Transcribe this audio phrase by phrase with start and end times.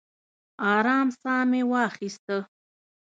[0.73, 2.37] ارام ساه مې واخیسته.